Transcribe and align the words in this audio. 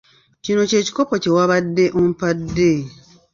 Kino 0.43 0.61
kye 0.69 0.79
kikopo 0.85 1.15
kye 1.23 1.31
wabadde 1.37 1.85
ompadde. 1.99 2.71